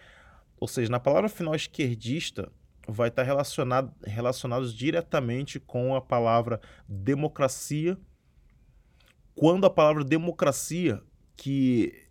Ou 0.57 0.67
seja, 0.67 0.89
na 0.91 0.99
palavra 0.99 1.29
final 1.29 1.53
esquerdista 1.53 2.51
vai 2.87 3.09
estar 3.09 3.21
relacionado, 3.21 3.93
relacionados 4.03 4.73
diretamente 4.73 5.59
com 5.59 5.95
a 5.95 6.01
palavra 6.01 6.59
democracia, 6.89 7.95
quando 9.35 9.65
a 9.65 9.69
palavra 9.69 10.03
democracia, 10.03 11.03
que 11.35 12.07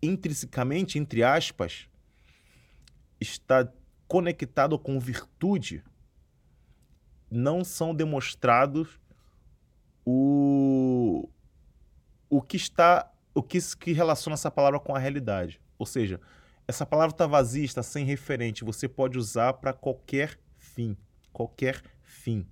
intrinsecamente, 0.00 1.00
entre 1.00 1.24
aspas, 1.24 1.88
está 3.20 3.68
conectado 4.06 4.78
com 4.78 5.00
virtude, 5.00 5.82
não 7.28 7.64
são 7.64 7.92
demonstrados 7.92 9.00
o, 10.04 11.28
o 12.28 12.42
que 12.42 12.56
está, 12.56 13.10
o 13.34 13.42
que, 13.42 13.58
que 13.76 13.92
relaciona 13.92 14.34
essa 14.34 14.50
palavra 14.50 14.78
com 14.78 14.94
a 14.94 14.98
realidade. 14.98 15.60
Ou 15.78 15.86
seja, 15.86 16.20
essa 16.66 16.86
palavra 16.86 17.14
está 17.14 17.26
vazia, 17.26 17.64
está 17.64 17.82
sem 17.82 18.04
referente, 18.04 18.64
você 18.64 18.88
pode 18.88 19.18
usar 19.18 19.54
para 19.54 19.72
qualquer 19.72 20.38
fim, 20.58 20.96
qualquer 21.32 21.82
fim. 22.02 22.46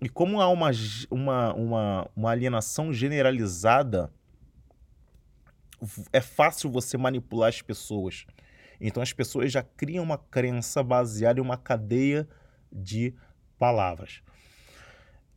E 0.00 0.08
como 0.08 0.40
há 0.40 0.48
uma, 0.48 0.70
uma, 1.10 1.54
uma, 1.54 2.10
uma 2.16 2.30
alienação 2.30 2.92
generalizada, 2.92 4.10
é 6.12 6.20
fácil 6.20 6.70
você 6.70 6.96
manipular 6.96 7.48
as 7.48 7.60
pessoas. 7.60 8.26
Então 8.80 9.02
as 9.02 9.12
pessoas 9.12 9.52
já 9.52 9.62
criam 9.62 10.02
uma 10.02 10.16
crença 10.16 10.82
baseada 10.82 11.38
em 11.38 11.42
uma 11.42 11.56
cadeia 11.56 12.26
de 12.72 13.14
palavras. 13.58 14.22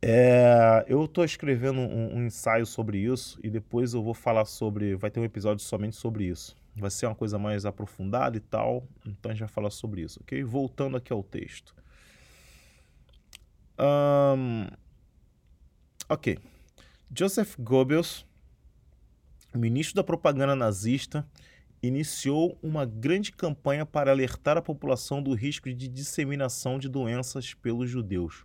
É, 0.06 0.84
eu 0.86 1.02
estou 1.06 1.24
escrevendo 1.24 1.80
um, 1.80 2.18
um, 2.18 2.26
ensaio 2.26 2.66
sobre 2.66 2.98
isso 2.98 3.40
e 3.42 3.48
depois 3.48 3.94
eu 3.94 4.02
vou 4.02 4.12
falar 4.12 4.44
sobre. 4.44 4.94
Vai 4.96 5.10
ter 5.10 5.18
um 5.18 5.24
episódio 5.24 5.64
somente 5.64 5.96
sobre 5.96 6.24
isso. 6.26 6.54
Vai 6.76 6.90
ser 6.90 7.06
uma 7.06 7.14
coisa 7.14 7.38
mais 7.38 7.64
aprofundada 7.64 8.36
e 8.36 8.40
tal. 8.40 8.86
Então 9.06 9.30
a 9.30 9.34
gente 9.34 9.40
vai 9.40 9.48
falar 9.48 9.70
sobre 9.70 10.02
isso, 10.02 10.20
ok? 10.20 10.44
Voltando 10.44 10.98
aqui 10.98 11.10
ao 11.10 11.22
texto. 11.22 11.74
Um, 13.78 14.66
ok. 16.06 16.38
Joseph 17.16 17.56
Goebbels, 17.58 18.26
ministro 19.54 19.96
da 19.96 20.04
propaganda 20.04 20.54
nazista, 20.54 21.26
iniciou 21.82 22.58
uma 22.62 22.84
grande 22.84 23.32
campanha 23.32 23.86
para 23.86 24.10
alertar 24.10 24.58
a 24.58 24.62
população 24.62 25.22
do 25.22 25.32
risco 25.32 25.72
de 25.72 25.88
disseminação 25.88 26.78
de 26.78 26.90
doenças 26.90 27.54
pelos 27.54 27.88
judeus. 27.88 28.44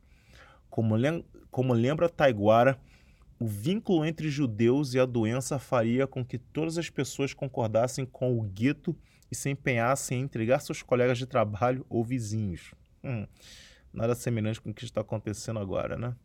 Como, 0.70 0.96
lem 0.96 1.26
como 1.52 1.74
lembra 1.74 2.10
Taiguara, 2.10 2.80
o 3.40 3.48
vínculo 3.48 4.06
entre 4.06 4.30
judeus 4.30 4.94
e 4.94 5.00
a 5.00 5.06
doença 5.06 5.58
faria 5.58 6.06
com 6.06 6.26
que 6.26 6.38
todas 6.38 6.78
as 6.78 6.90
pessoas 6.90 7.34
concordassem 7.34 8.06
com 8.06 8.38
o 8.38 8.44
gueto 8.44 8.96
e 9.32 9.36
se 9.36 9.50
empenhassem 9.50 10.20
em 10.20 10.24
entregar 10.24 10.60
seus 10.60 10.82
colegas 10.82 11.18
de 11.18 11.26
trabalho 11.26 11.86
ou 11.90 12.04
vizinhos. 12.04 12.74
Hum, 13.04 13.26
nada 13.94 14.14
semelhante 14.14 14.60
com 14.60 14.72
o 14.72 14.74
que 14.74 14.84
está 14.84 15.02
acontecendo 15.02 15.60
agora, 15.60 15.98
né? 15.98 16.16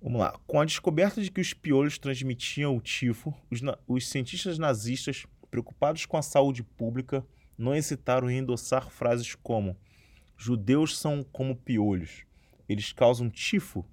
Vamos 0.00 0.20
lá. 0.20 0.38
Com 0.46 0.60
a 0.60 0.64
descoberta 0.64 1.20
de 1.22 1.30
que 1.30 1.40
os 1.40 1.54
piolhos 1.54 1.98
transmitiam 1.98 2.76
o 2.76 2.80
tifo, 2.80 3.34
os, 3.50 3.60
os 3.88 4.08
cientistas 4.08 4.58
nazistas, 4.58 5.26
preocupados 5.50 6.04
com 6.04 6.16
a 6.16 6.22
saúde 6.22 6.62
pública, 6.62 7.26
não 7.56 7.74
hesitaram 7.74 8.30
em 8.30 8.38
endossar 8.38 8.90
frases 8.90 9.34
como 9.34 9.76
Judeus 10.36 10.98
são 10.98 11.22
como 11.22 11.56
piolhos. 11.56 12.24
Eles 12.68 12.92
causam 12.92 13.30
tifo, 13.30 13.84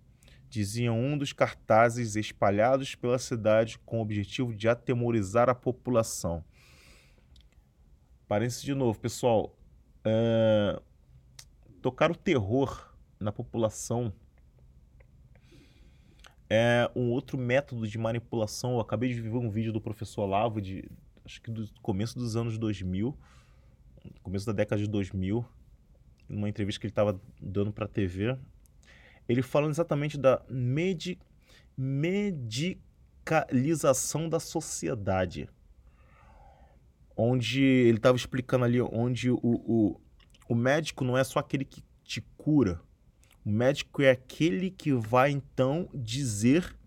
diziam 0.49 0.99
um 0.99 1.17
dos 1.17 1.33
cartazes 1.33 2.15
espalhados 2.15 2.95
pela 2.95 3.19
cidade 3.19 3.77
com 3.79 3.99
o 3.99 4.01
objetivo 4.01 4.53
de 4.53 4.67
atemorizar 4.67 5.49
a 5.49 5.55
população. 5.55 6.43
Parece 8.27 8.65
de 8.65 8.73
novo, 8.73 8.99
pessoal. 8.99 9.55
Uh, 10.05 10.81
tocar 11.81 12.11
o 12.11 12.15
terror 12.15 12.93
na 13.19 13.31
população 13.31 14.13
é 16.49 16.89
um 16.95 17.11
outro 17.11 17.37
método 17.37 17.87
de 17.87 17.97
manipulação. 17.97 18.73
Eu 18.73 18.79
acabei 18.81 19.13
de 19.13 19.21
ver 19.21 19.29
um 19.29 19.49
vídeo 19.49 19.71
do 19.71 19.79
professor 19.79 20.23
Olavo, 20.23 20.61
de, 20.61 20.83
acho 21.23 21.41
que 21.41 21.49
do 21.49 21.69
começo 21.81 22.19
dos 22.19 22.35
anos 22.35 22.57
2000, 22.57 23.17
começo 24.21 24.45
da 24.45 24.51
década 24.51 24.81
de 24.81 24.87
2000, 24.89 25.45
numa 26.31 26.49
entrevista 26.49 26.79
que 26.79 26.87
ele 26.87 26.91
estava 26.91 27.19
dando 27.39 27.71
para 27.71 27.85
a 27.85 27.87
TV, 27.87 28.35
ele 29.27 29.41
falando 29.41 29.71
exatamente 29.71 30.15
da 30.17 30.43
medi 30.49 31.17
medicalização 31.77 34.29
da 34.29 34.39
sociedade. 34.39 35.49
Onde 37.15 37.61
ele 37.61 37.97
estava 37.97 38.17
explicando 38.17 38.65
ali 38.65 38.81
onde 38.81 39.31
o, 39.31 39.39
o, 39.41 40.01
o 40.47 40.55
médico 40.55 41.03
não 41.03 41.17
é 41.17 41.23
só 41.23 41.39
aquele 41.39 41.65
que 41.65 41.83
te 42.03 42.21
cura. 42.37 42.79
O 43.45 43.49
médico 43.49 44.01
é 44.01 44.11
aquele 44.11 44.69
que 44.69 44.93
vai 44.93 45.31
então 45.31 45.89
dizer 45.93 46.77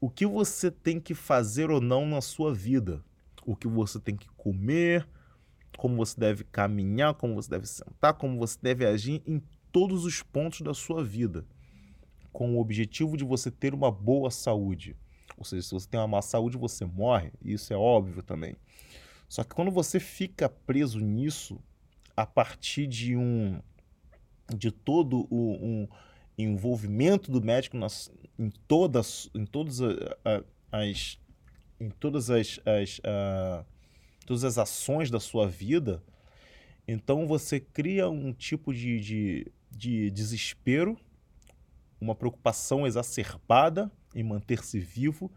o 0.00 0.10
que 0.10 0.26
você 0.26 0.70
tem 0.70 0.98
que 0.98 1.14
fazer 1.14 1.70
ou 1.70 1.80
não 1.80 2.06
na 2.06 2.20
sua 2.20 2.52
vida. 2.54 3.04
O 3.44 3.54
que 3.54 3.68
você 3.68 4.00
tem 4.00 4.16
que 4.16 4.28
comer, 4.30 5.06
como 5.76 5.96
você 5.96 6.18
deve 6.18 6.44
caminhar, 6.44 7.14
como 7.14 7.34
você 7.34 7.50
deve 7.50 7.66
sentar, 7.66 8.14
como 8.14 8.38
você 8.38 8.58
deve 8.60 8.86
agir 8.86 9.22
em 9.26 9.42
todos 9.70 10.04
os 10.04 10.22
pontos 10.22 10.60
da 10.60 10.74
sua 10.74 11.02
vida, 11.02 11.46
com 12.32 12.56
o 12.56 12.60
objetivo 12.60 13.16
de 13.16 13.24
você 13.24 13.50
ter 13.50 13.74
uma 13.74 13.90
boa 13.90 14.30
saúde. 14.30 14.96
Ou 15.36 15.44
seja, 15.44 15.62
se 15.62 15.72
você 15.72 15.88
tem 15.88 15.98
uma 15.98 16.06
má 16.06 16.22
saúde, 16.22 16.56
você 16.56 16.84
morre. 16.84 17.32
Isso 17.42 17.72
é 17.72 17.76
óbvio 17.76 18.22
também. 18.22 18.56
Só 19.28 19.42
que 19.42 19.54
quando 19.54 19.70
você 19.70 19.98
fica 19.98 20.48
preso 20.48 21.00
nisso, 21.00 21.58
a 22.16 22.26
partir 22.26 22.86
de 22.86 23.16
um 23.16 23.60
de 24.54 24.70
todo 24.70 25.26
o 25.30 25.54
um 25.54 25.88
envolvimento 26.36 27.30
do 27.30 27.40
médico 27.40 27.76
nas, 27.76 28.12
em 28.38 28.50
todas 28.50 29.30
em 29.34 29.46
todas 29.46 29.80
as 30.70 31.18
em 31.80 31.90
todas 31.90 32.30
as, 32.30 32.60
as 32.64 32.98
uh, 32.98 33.64
todas 34.24 34.44
as 34.44 34.58
ações 34.58 35.10
da 35.10 35.20
sua 35.20 35.48
vida, 35.48 36.02
então 36.86 37.26
você 37.26 37.60
cria 37.60 38.08
um 38.08 38.32
tipo 38.32 38.72
de, 38.72 39.00
de, 39.00 39.52
de 39.70 40.10
desespero, 40.10 40.98
uma 42.00 42.14
preocupação 42.14 42.86
exacerbada 42.86 43.90
em 44.14 44.22
manter-se 44.22 44.78
vivo, 44.78 45.30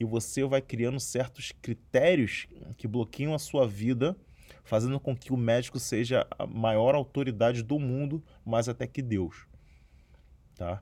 e 0.00 0.04
você 0.04 0.44
vai 0.44 0.62
criando 0.62 1.00
certos 1.00 1.52
critérios 1.60 2.46
que 2.76 2.86
bloqueiam 2.86 3.34
a 3.34 3.38
sua 3.38 3.66
vida, 3.66 4.16
fazendo 4.64 4.98
com 5.00 5.14
que 5.14 5.32
o 5.32 5.36
médico 5.36 5.78
seja 5.78 6.26
a 6.38 6.46
maior 6.46 6.94
autoridade 6.94 7.62
do 7.62 7.78
mundo, 7.78 8.22
mais 8.44 8.68
até 8.68 8.86
que 8.86 9.02
Deus. 9.02 9.46
Tá? 10.54 10.80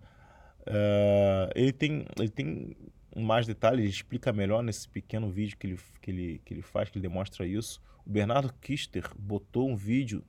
Uh, 0.63 1.51
ele, 1.55 1.73
tem, 1.73 2.05
ele 2.19 2.29
tem 2.29 2.77
mais 3.23 3.47
detalhes, 3.47 3.89
explica 3.89 4.33
melhor 4.33 4.63
nesse 4.63 4.89
pequeno 4.89 5.31
vídeo 5.31 5.57
que 5.57 5.67
ele, 5.67 5.79
que 6.01 6.11
ele, 6.11 6.43
que 6.45 6.55
ele 6.55 6.63
faz, 6.63 6.91
que 6.91 6.99
ele 6.99 7.03
demonstra 7.09 7.47
isso. 7.47 7.81
O 8.05 8.11
Bernardo 8.11 8.53
Kister 8.61 9.11
botou 9.19 9.69
um 9.69 9.75
vídeo 9.75 10.25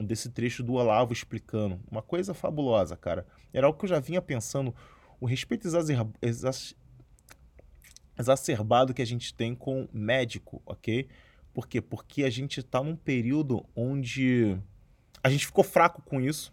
desse 0.00 0.30
trecho 0.30 0.62
do 0.62 0.74
Olavo 0.74 1.12
explicando. 1.12 1.80
Uma 1.90 2.02
coisa 2.02 2.34
fabulosa, 2.34 2.96
cara. 2.96 3.26
Era 3.52 3.66
algo 3.66 3.78
que 3.78 3.84
eu 3.84 3.88
já 3.88 4.00
vinha 4.00 4.20
pensando. 4.20 4.74
O 5.20 5.26
respeito 5.26 5.68
exacerbado 8.18 8.92
que 8.92 9.02
a 9.02 9.06
gente 9.06 9.32
tem 9.32 9.54
com 9.54 9.88
médico, 9.92 10.60
ok? 10.66 11.08
Por 11.54 11.68
quê? 11.68 11.80
Porque 11.80 12.24
a 12.24 12.30
gente 12.30 12.60
está 12.60 12.82
num 12.82 12.96
período 12.96 13.64
onde 13.76 14.58
a 15.22 15.30
gente 15.30 15.46
ficou 15.46 15.62
fraco 15.62 16.02
com 16.02 16.20
isso. 16.20 16.52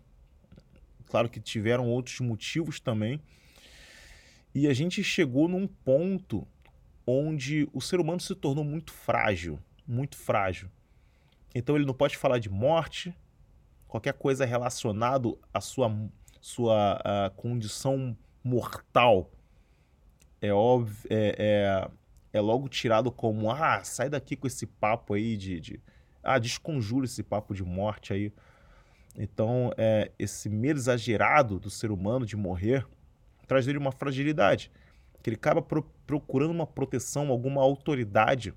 Claro 1.08 1.28
que 1.28 1.40
tiveram 1.40 1.88
outros 1.88 2.20
motivos 2.20 2.80
também 2.80 3.20
e 4.54 4.68
a 4.68 4.74
gente 4.74 5.04
chegou 5.04 5.48
num 5.48 5.68
ponto 5.68 6.48
onde 7.06 7.68
o 7.74 7.82
ser 7.82 8.00
humano 8.00 8.20
se 8.20 8.36
tornou 8.36 8.64
muito 8.64 8.92
frágil, 8.92 9.60
muito 9.88 10.16
frágil. 10.16 10.70
Então 11.54 11.76
ele 11.76 11.86
não 11.86 11.94
pode 11.94 12.18
falar 12.18 12.40
de 12.40 12.50
morte, 12.50 13.16
qualquer 13.88 14.14
coisa 14.14 14.46
relacionado 14.46 15.40
à 15.54 15.60
sua, 15.60 15.92
sua 16.40 17.32
condição 17.36 18.16
mortal 18.44 19.32
é 20.42 20.54
óbvio, 20.54 21.08
é, 21.10 21.36
é, 21.38 22.38
é, 22.38 22.42
logo 22.42 22.70
tirado 22.70 23.12
como 23.12 23.52
ah, 23.52 23.84
sai 23.84 24.10
daqui 24.10 24.36
com 24.36 24.48
esse 24.48 24.66
papo 24.66 25.14
aí 25.14 25.36
de, 25.36 25.60
de 25.60 25.82
ah, 26.24 26.40
desconjura 26.40 27.06
esse 27.06 27.22
papo 27.22 27.54
de 27.54 27.64
morte 27.64 28.14
aí. 28.14 28.32
Então, 29.18 29.72
é, 29.78 30.12
esse 30.18 30.50
medo 30.50 30.80
exagerado 30.80 31.60
do 31.60 31.70
ser 31.70 31.92
humano 31.92 32.26
de 32.26 32.38
morrer 32.38 32.88
traz 33.50 33.66
dele 33.66 33.80
uma 33.80 33.92
fragilidade, 33.92 34.72
que 35.24 35.30
ele 35.30 35.36
acaba 35.36 35.62
pro 35.62 35.84
procurando 36.06 36.52
uma 36.52 36.66
proteção, 36.66 37.30
alguma 37.30 37.62
autoridade, 37.62 38.54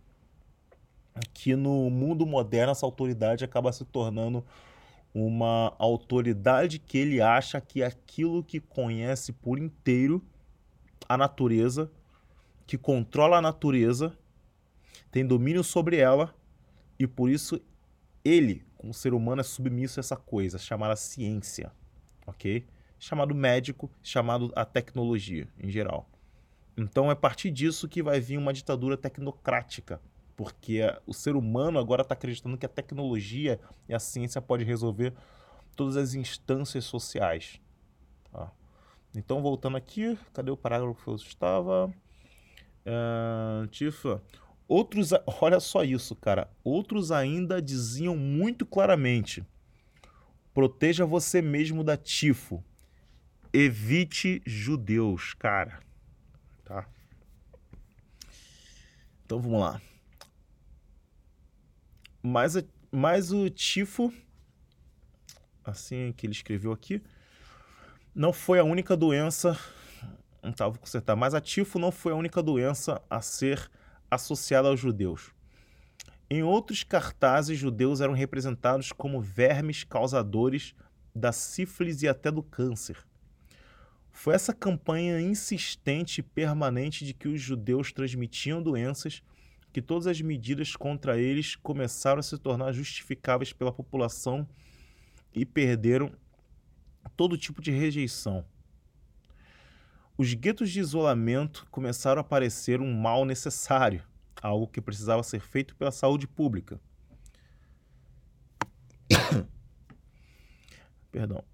que 1.35 1.57
no 1.57 1.91
mundo 1.91 2.25
moderno 2.25 2.73
essa 2.73 2.87
autoridade 2.87 3.45
acaba 3.45 3.73
se 3.73 3.85
tornando 3.85 4.45
uma 5.15 5.75
autoridade 5.79 6.79
que 6.79 6.97
ele 6.97 7.21
acha 7.21 7.61
que 7.61 7.83
é 7.83 7.87
aquilo 7.87 8.43
que 8.43 8.59
conhece 8.61 9.33
por 9.33 9.59
inteiro 9.59 10.23
a 11.07 11.17
natureza, 11.19 11.91
que 12.67 12.79
controla 12.79 13.37
a 13.37 13.43
natureza, 13.43 14.17
tem 15.11 15.27
domínio 15.27 15.63
sobre 15.63 15.97
ela 15.97 16.35
e 16.99 17.07
por 17.07 17.29
isso 17.29 17.61
ele, 18.25 18.65
como 18.79 18.95
ser 18.95 19.13
humano, 19.13 19.41
é 19.41 19.45
submisso 19.45 19.99
a 19.99 20.01
essa 20.01 20.17
coisa 20.17 20.59
chamada 20.59 20.97
ciência, 20.97 21.71
ok? 22.27 22.65
Chamado 23.03 23.35
médico, 23.35 23.91
chamado 24.01 24.53
a 24.55 24.65
tecnologia 24.65 25.49
em 25.59 25.69
geral. 25.69 26.09
Então 26.77 27.09
é 27.09 27.15
a 27.15 27.17
partir 27.17 27.51
disso 27.51 27.89
que 27.89 28.01
vai 28.01 28.21
vir 28.21 28.39
uma 28.39 28.53
ditadura 28.53 28.97
tecnocrática, 28.97 30.01
porque 30.37 30.83
o 31.05 31.13
ser 31.13 31.35
humano 31.35 31.81
agora 31.81 32.03
está 32.03 32.15
acreditando 32.15 32.57
que 32.57 32.65
a 32.65 32.69
tecnologia 32.69 33.59
e 33.89 33.95
a 33.95 33.99
ciência 33.99 34.41
pode 34.41 34.63
resolver 34.63 35.13
todas 35.75 35.97
as 35.97 36.15
instâncias 36.15 36.85
sociais. 36.85 37.61
Tá? 38.31 38.53
Então 39.17 39.43
voltando 39.43 39.77
aqui, 39.77 40.17
cadê 40.33 40.53
o 40.53 40.57
parágrafo 40.57 41.03
que 41.03 41.11
eu 41.11 41.17
estava? 41.17 41.93
Uh, 42.87 43.67
Tifa, 43.67 44.23
outros, 44.69 45.11
olha 45.43 45.59
só 45.59 45.83
isso, 45.83 46.15
cara. 46.15 46.49
Outros 46.63 47.11
ainda 47.11 47.61
diziam 47.61 48.17
muito 48.17 48.65
claramente: 48.65 49.45
proteja 50.55 51.05
você 51.05 51.43
mesmo 51.43 51.83
da 51.83 51.97
tifo 51.97 52.63
evite 53.53 54.43
judeus, 54.47 55.35
cara. 55.35 55.81
Tá? 56.65 56.89
Então 59.25 59.41
vamos 59.41 59.61
lá. 59.61 59.81
Mas, 62.23 62.55
mas 62.91 63.33
o 63.33 63.51
tifo, 63.51 64.13
assim 65.65 66.13
que 66.17 66.27
ele 66.27 66.33
escreveu 66.33 66.73
aqui, 66.73 67.03
não 68.15 68.33
foi 68.33 68.59
a 68.59 68.65
única 68.65 68.97
doença. 68.97 69.59
Tá, 70.57 70.69
vou 70.69 70.79
consertar. 70.79 71.17
Mas 71.17 71.35
a 71.35 71.41
tifo 71.41 71.79
não 71.79 71.91
foi 71.91 72.13
a 72.13 72.17
única 72.17 72.43
doença 72.43 73.03
a 73.09 73.21
ser 73.21 73.71
associada 74.11 74.69
aos 74.69 74.81
judeus. 74.81 75.31
Em 76.31 76.43
outros 76.43 76.83
cartazes, 76.83 77.59
judeus 77.59 78.01
eram 78.01 78.15
representados 78.15 78.91
como 78.93 79.21
vermes 79.21 79.85
causadores 79.85 80.75
da 81.15 81.31
sífilis 81.31 82.03
e 82.03 82.09
até 82.09 82.31
do 82.31 82.43
câncer. 82.43 82.97
Foi 84.13 84.35
essa 84.35 84.53
campanha 84.53 85.21
insistente 85.21 86.19
e 86.19 86.23
permanente 86.23 87.05
de 87.05 87.15
que 87.15 87.29
os 87.29 87.41
judeus 87.41 87.93
transmitiam 87.93 88.63
doenças 88.63 89.23
que 89.73 89.81
todas 89.81 90.07
as 90.07 90.21
medidas 90.21 90.77
contra 90.77 91.19
eles 91.19 91.57
começaram 91.57 92.21
a 92.21 92.23
se 92.23 92.37
tornar 92.37 92.73
justificáveis 92.73 93.55
pela 93.55 93.73
população 93.73 94.47
e 95.35 95.47
perderam 95.47 96.13
todo 97.17 97.39
tipo 97.39 97.63
de 97.63 97.71
rejeição. 97.71 98.45
Os 100.17 100.35
guetos 100.35 100.71
de 100.71 100.81
isolamento 100.81 101.67
começaram 101.71 102.21
a 102.21 102.25
parecer 102.25 102.83
um 102.83 102.93
mal 102.93 103.25
necessário, 103.25 104.05
algo 104.43 104.69
que 104.69 104.81
precisava 104.81 105.23
ser 105.23 105.41
feito 105.41 105.75
pela 105.75 105.91
saúde 105.91 106.27
pública. 106.29 106.79
Perdão. 111.11 111.52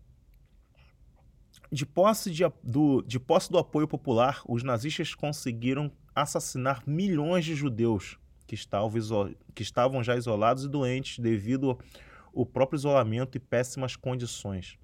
De 1.71 1.85
posse, 1.85 2.31
de, 2.31 2.43
do, 2.63 3.03
de 3.03 3.21
posse 3.21 3.51
do 3.51 3.59
apoio 3.59 3.87
popular, 3.87 4.41
os 4.49 4.63
nazistas 4.63 5.15
conseguiram 5.15 5.93
assassinar 6.15 6.83
milhões 6.87 7.45
de 7.45 7.55
judeus 7.55 8.19
que 8.47 8.55
estavam, 8.55 9.35
que 9.55 9.63
estavam 9.63 10.03
já 10.03 10.17
isolados 10.17 10.65
e 10.65 10.69
doentes 10.69 11.19
devido 11.19 11.79
ao 12.35 12.47
próprio 12.47 12.79
isolamento 12.79 13.37
e 13.37 13.41
péssimas 13.41 13.95
condições. 13.97 14.79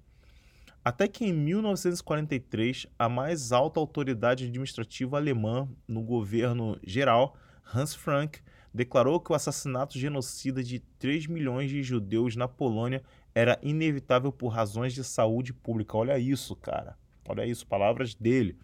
Até 0.83 1.07
que 1.07 1.25
em 1.25 1.33
1943, 1.33 2.85
a 2.99 3.09
mais 3.09 3.51
alta 3.51 3.79
autoridade 3.79 4.45
administrativa 4.45 5.17
alemã 5.17 5.67
no 5.87 6.03
governo 6.03 6.77
geral, 6.85 7.35
Hans 7.73 7.95
Frank, 7.95 8.39
declarou 8.71 9.19
que 9.19 9.31
o 9.31 9.35
assassinato 9.35 9.97
genocida 9.97 10.63
de 10.63 10.79
3 10.99 11.25
milhões 11.25 11.71
de 11.71 11.81
judeus 11.81 12.35
na 12.35 12.47
Polônia 12.47 13.01
era 13.35 13.59
inevitável 13.61 14.31
por 14.31 14.47
razões 14.47 14.93
de 14.93 15.03
saúde 15.03 15.53
pública. 15.53 15.97
Olha 15.97 16.17
isso, 16.17 16.55
cara. 16.55 16.97
Olha 17.27 17.45
isso, 17.45 17.67
palavras 17.67 18.15
dele. 18.15 18.57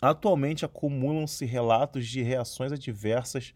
Atualmente 0.00 0.64
acumulam-se 0.64 1.44
relatos 1.44 2.06
de 2.06 2.22
reações 2.22 2.70
adversas 2.70 3.52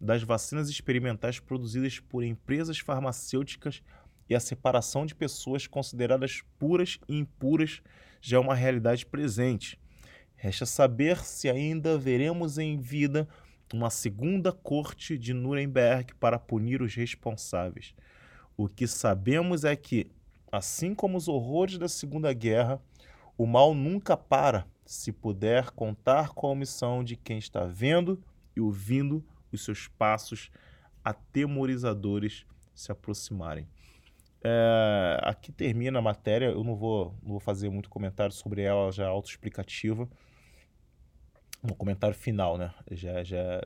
das 0.00 0.22
vacinas 0.22 0.70
experimentais 0.70 1.38
produzidas 1.38 1.98
por 1.98 2.24
empresas 2.24 2.78
farmacêuticas 2.78 3.82
e 4.28 4.34
a 4.34 4.40
separação 4.40 5.04
de 5.04 5.14
pessoas 5.14 5.66
consideradas 5.66 6.42
puras 6.58 6.98
e 7.08 7.18
impuras 7.18 7.82
já 8.20 8.36
é 8.36 8.40
uma 8.40 8.54
realidade 8.54 9.04
presente. 9.04 9.78
Resta 10.36 10.64
saber 10.64 11.24
se 11.24 11.50
ainda 11.50 11.98
veremos 11.98 12.58
em 12.58 12.78
vida 12.78 13.28
uma 13.74 13.90
segunda 13.90 14.52
corte 14.52 15.18
de 15.18 15.34
Nuremberg 15.34 16.14
para 16.14 16.38
punir 16.38 16.80
os 16.80 16.94
responsáveis. 16.94 17.94
O 18.58 18.68
que 18.68 18.88
sabemos 18.88 19.62
é 19.62 19.76
que, 19.76 20.10
assim 20.50 20.92
como 20.92 21.16
os 21.16 21.28
horrores 21.28 21.78
da 21.78 21.86
Segunda 21.86 22.32
Guerra, 22.32 22.82
o 23.36 23.46
mal 23.46 23.72
nunca 23.72 24.16
para 24.16 24.66
se 24.84 25.12
puder 25.12 25.70
contar 25.70 26.30
com 26.30 26.48
a 26.48 26.50
omissão 26.50 27.04
de 27.04 27.14
quem 27.14 27.38
está 27.38 27.64
vendo 27.66 28.20
e 28.56 28.60
ouvindo 28.60 29.24
os 29.52 29.64
seus 29.64 29.86
passos 29.86 30.50
atemorizadores 31.04 32.44
se 32.74 32.90
aproximarem. 32.90 33.68
É, 34.42 35.20
aqui 35.22 35.52
termina 35.52 36.00
a 36.00 36.02
matéria, 36.02 36.46
eu 36.46 36.64
não 36.64 36.74
vou, 36.74 37.14
não 37.22 37.30
vou 37.30 37.40
fazer 37.40 37.70
muito 37.70 37.88
comentário 37.88 38.34
sobre 38.34 38.62
ela, 38.62 38.90
já 38.90 39.04
é 39.04 39.06
autoexplicativa. 39.06 40.08
no 41.62 41.76
comentário 41.76 42.16
final, 42.16 42.58
né? 42.58 42.74
Já, 42.90 43.22
já, 43.22 43.62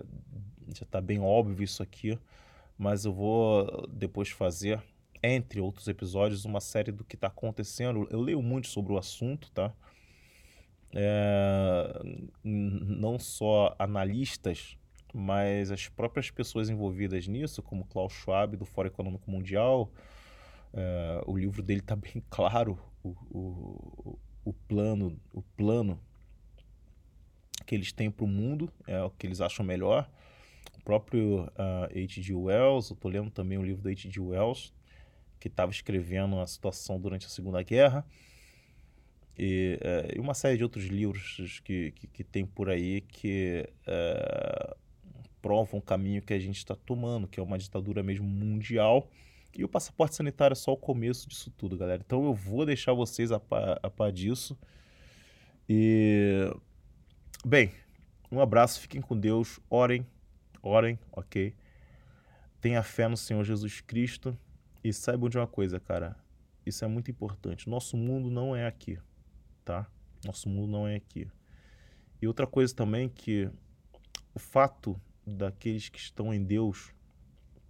já 0.75 0.85
tá 0.85 1.01
bem 1.01 1.19
óbvio 1.19 1.65
isso 1.65 1.83
aqui, 1.83 2.19
mas 2.79 3.05
eu 3.05 3.13
vou 3.13 3.87
depois 3.89 4.31
fazer, 4.31 4.83
entre 5.23 5.61
outros 5.61 5.89
episódios, 5.89 6.45
uma 6.45 6.61
série 6.61 6.93
do 6.93 7.05
que 7.05 7.15
está 7.15 7.29
acontecendo. 7.29 8.07
Eu 8.11 8.21
leio 8.21 8.43
muito 8.43 8.69
sobre 8.69 8.93
o 8.93 8.99
assunto, 8.99 9.51
tá? 9.53 9.73
É, 10.95 12.03
não 12.45 13.19
só 13.19 13.75
analistas, 13.79 14.77
mas 15.13 15.71
as 15.71 15.89
próprias 15.89 16.31
pessoas 16.31 16.69
envolvidas 16.69 17.27
nisso, 17.27 17.63
como 17.63 17.85
Klaus 17.85 18.13
Schwab 18.13 18.57
do 18.57 18.65
Fórum 18.65 18.89
Econômico 18.89 19.31
Mundial, 19.31 19.91
é, 20.73 21.23
o 21.27 21.37
livro 21.37 21.63
dele 21.63 21.81
está 21.81 21.97
bem 21.97 22.23
claro, 22.29 22.79
o, 23.03 23.11
o, 23.31 24.19
o 24.45 24.53
plano, 24.53 25.19
o 25.33 25.43
plano 25.43 26.01
que 27.67 27.75
eles 27.75 27.93
têm 27.93 28.11
para 28.11 28.25
o 28.25 28.29
mundo, 28.29 28.73
é 28.87 29.03
o 29.03 29.11
que 29.11 29.27
eles 29.27 29.41
acham 29.41 29.65
melhor. 29.65 30.11
Próprio 30.85 31.45
uh, 31.45 31.51
ah, 31.57 31.89
H.G. 31.91 32.35
Wells, 32.35 32.91
eu 32.91 32.95
estou 32.95 33.11
lendo 33.11 33.31
também 33.31 33.57
o 33.59 33.63
livro 33.63 33.83
do 33.83 33.89
H.G. 33.89 34.19
Wells, 34.21 34.73
que 35.39 35.49
estava 35.49 35.71
escrevendo 35.71 36.39
a 36.41 36.47
situação 36.47 37.01
durante 37.01 37.27
a 37.27 37.29
Segunda 37.29 37.63
Guerra. 37.63 38.05
E, 39.39 39.79
uh, 40.17 40.21
uma 40.21 40.35
série 40.35 40.57
de 40.57 40.63
outros 40.63 40.85
livros 40.87 41.61
que, 41.65 41.93
que, 41.93 42.07
que 42.07 42.25
tem 42.25 42.45
por 42.45 42.69
aí 42.69 43.01
que 43.01 43.69
uh, 43.87 44.77
provam 45.41 45.79
o 45.79 45.83
caminho 45.83 46.21
que 46.21 46.35
a 46.35 46.39
gente 46.39 46.59
está 46.59 46.75
tomando, 46.75 47.27
que 47.27 47.41
é 47.41 47.43
uma 47.43 47.59
ditadura 47.59 48.03
mesmo 48.03 48.27
mundial. 48.27 49.09
E 49.57 49.65
o 49.65 49.69
passaporte 49.69 50.17
sanitário 50.17 50.55
é 50.55 50.57
só 50.57 50.73
o 50.73 50.77
começo 50.77 51.29
disso 51.29 51.51
tudo, 51.57 51.77
galera. 51.77 52.03
Então 52.05 52.25
eu 52.25 52.35
vou 52.35 52.67
deixar 52.67 52.93
vocês 52.93 53.31
a 53.31 53.39
par, 53.39 53.79
a 53.83 53.91
par 53.91 54.11
disso. 54.11 54.59
E 55.69 56.51
Bem, 57.45 57.73
um 58.31 58.39
abraço, 58.39 58.81
fiquem 58.81 59.01
com 59.01 59.19
Deus, 59.19 59.59
orem, 59.69 60.07
orem, 60.63 60.99
ok? 61.11 61.55
Tenha 62.61 62.83
fé 62.83 63.09
no 63.09 63.17
Senhor 63.17 63.43
Jesus 63.45 63.81
Cristo 63.81 64.39
e 64.85 64.93
saibam 64.93 65.29
de 65.29 65.37
uma 65.37 65.47
coisa, 65.47 65.81
cara, 65.81 66.17
isso 66.65 66.85
é 66.85 66.89
muito 66.89 67.11
importante. 67.11 67.69
Nosso 67.69 67.97
mundo 67.97 68.31
não 68.31 68.55
é 68.55 68.67
aqui, 68.67 68.99
tá? 69.65 69.91
Nosso 70.25 70.49
mundo 70.49 70.71
não 70.71 70.87
é 70.87 70.97
aqui. 70.97 71.29
E 72.21 72.27
outra 72.27 72.47
coisa 72.47 72.75
também 72.75 73.09
que 73.09 73.51
o 74.33 74.39
fato 74.39 75.01
daqueles 75.27 75.89
que 75.89 75.99
estão 75.99 76.33
em 76.33 76.43
Deus 76.43 76.95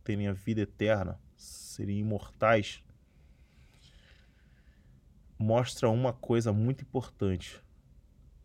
terem 0.05 0.29
a 0.29 0.33
vida 0.33 0.61
eterna, 0.61 1.19
serem 1.37 1.99
imortais, 1.99 2.83
mostra 5.39 5.89
uma 5.89 6.13
coisa 6.13 6.53
muito 6.53 6.83
importante. 6.83 7.61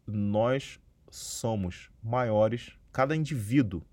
Nós 0.05 0.79
somos 1.09 1.91
maiores, 2.01 2.77
cada 2.91 3.15
indivíduo, 3.15 3.83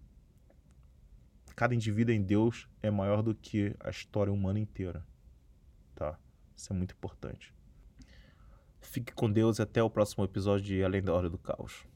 cada 1.55 1.75
indivíduo 1.75 2.14
em 2.14 2.23
Deus 2.23 2.69
é 2.83 2.90
maior 2.90 3.23
do 3.23 3.35
que 3.35 3.75
a 3.81 3.90
história 3.90 4.33
humana 4.33 4.59
inteira. 4.59 5.05
Tá? 5.95 6.19
Isso 6.57 6.73
é 6.73 6.77
muito 6.77 6.93
importante. 6.93 7.55
Fique 8.81 9.12
com 9.12 9.31
Deus 9.31 9.59
e 9.59 9.62
até 9.62 9.83
o 9.83 9.90
próximo 9.90 10.25
episódio 10.25 10.64
de 10.67 10.83
Além 10.83 11.03
da 11.03 11.12
Hora 11.12 11.31
do 11.31 11.38
Caos. 11.38 11.87